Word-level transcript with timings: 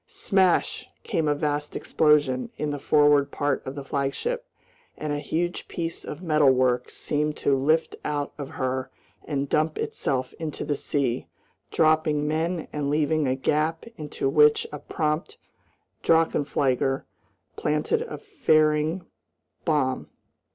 Smash! 0.07 0.89
came 1.03 1.27
a 1.27 1.35
vast 1.35 1.75
explosion 1.75 2.49
in 2.57 2.71
the 2.71 2.79
forward 2.79 3.29
part 3.29 3.63
of 3.67 3.75
the 3.75 3.83
flagship, 3.83 4.47
and 4.97 5.13
a 5.13 5.19
huge 5.19 5.67
piece 5.67 6.03
of 6.03 6.23
metalwork 6.23 6.89
seemed 6.89 7.37
to 7.37 7.55
lift 7.55 7.95
out 8.03 8.33
of 8.35 8.49
her 8.49 8.89
and 9.25 9.47
dump 9.47 9.77
itself 9.77 10.33
into 10.39 10.65
the 10.65 10.75
sea, 10.75 11.27
dropping 11.69 12.27
men 12.27 12.67
and 12.73 12.89
leaving 12.89 13.27
a 13.27 13.35
gap 13.35 13.85
into 13.95 14.27
which 14.27 14.65
a 14.71 14.79
prompt 14.79 15.37
drachenflieger 16.01 17.03
planted 17.55 18.01
a 18.01 18.17
flaring 18.17 19.05
bomb. 19.65 20.09